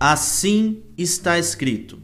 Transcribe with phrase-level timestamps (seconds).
[0.00, 1.98] Assim está escrito: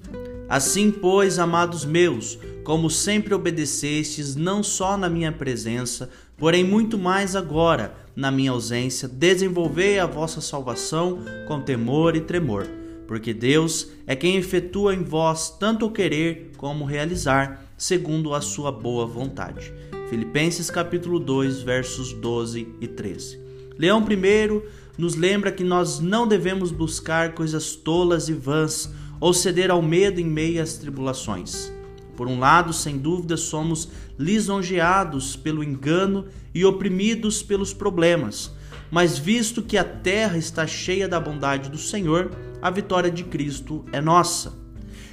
[0.49, 7.37] Assim, pois, amados meus, como sempre obedecestes, não só na minha presença, porém muito mais
[7.37, 12.67] agora, na minha ausência, desenvolvei a vossa salvação com temor e tremor,
[13.07, 18.41] porque Deus é quem efetua em vós tanto o querer como o realizar, segundo a
[18.41, 19.73] sua boa vontade.
[20.11, 23.45] Filipenses capítulo 2, versos 12 e 13.
[23.79, 24.63] Leão I
[24.97, 30.21] nos lembra que nós não devemos buscar coisas tolas e vãs ou ceder ao medo
[30.21, 31.73] em meio às tribulações.
[32.17, 33.89] Por um lado, sem dúvida, somos
[34.19, 38.53] lisonjeados pelo engano e oprimidos pelos problemas,
[38.91, 42.31] mas visto que a terra está cheia da bondade do Senhor,
[42.63, 44.57] a vitória de Cristo é nossa.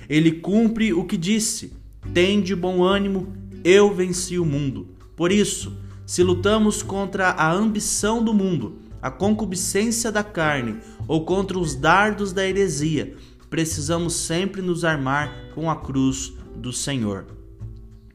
[0.07, 1.73] Ele cumpre o que disse:
[2.13, 4.89] Tende bom ânimo, eu venci o mundo.
[5.15, 5.73] Por isso,
[6.05, 12.31] se lutamos contra a ambição do mundo, a concupiscência da carne ou contra os dardos
[12.31, 13.15] da heresia,
[13.49, 17.25] precisamos sempre nos armar com a cruz do Senhor.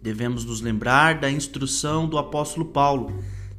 [0.01, 3.13] Devemos nos lembrar da instrução do apóstolo Paulo: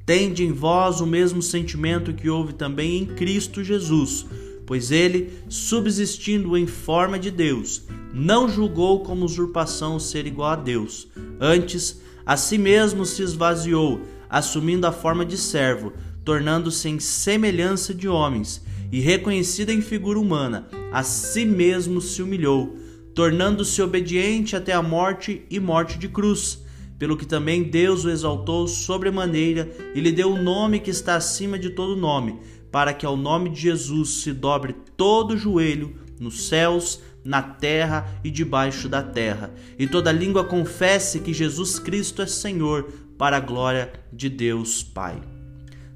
[0.05, 4.25] Tende em vós o mesmo sentimento que houve também em Cristo Jesus,
[4.65, 7.83] pois ele, subsistindo em forma de Deus,
[8.13, 11.07] não julgou como usurpação ser igual a Deus.
[11.39, 15.93] Antes, a si mesmo se esvaziou, assumindo a forma de servo,
[16.27, 18.61] tornando-se em semelhança de homens,
[18.91, 22.77] e reconhecida em figura humana, a si mesmo se humilhou
[23.17, 26.63] tornando-se obediente até a morte e morte de cruz,
[26.99, 31.15] pelo que também Deus o exaltou sobremaneira e lhe deu o um nome que está
[31.15, 32.39] acima de todo nome,
[32.71, 38.07] para que ao nome de Jesus se dobre todo o joelho nos céus, na terra
[38.23, 42.83] e debaixo da terra, e toda língua confesse que Jesus Cristo é Senhor,
[43.17, 45.19] para a glória de Deus Pai.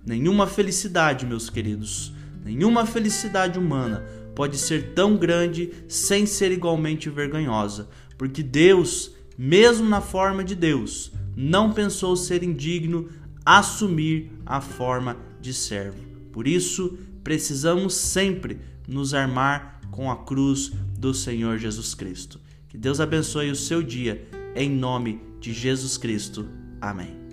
[0.06, 2.14] Nenhuma felicidade, meus queridos,
[2.44, 7.88] nenhuma felicidade humana pode ser tão grande sem ser igualmente vergonhosa,
[8.18, 13.10] porque Deus, mesmo na forma de Deus, não pensou ser indigno
[13.46, 16.00] assumir a forma de servo.
[16.32, 22.40] Por isso, precisamos sempre nos armar com a cruz do Senhor Jesus Cristo.
[22.70, 26.48] Que Deus abençoe o seu dia, em nome de Jesus Cristo.
[26.80, 27.31] Amém.